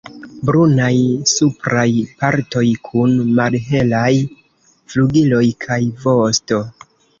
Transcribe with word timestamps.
Brunaj 0.49 0.93
supraj 1.31 1.83
partoj, 2.23 2.63
kun 2.89 3.13
malhelaj 3.41 4.09
flugiloj 4.73 5.45
kaj 5.69 5.81
vosto. 6.09 6.63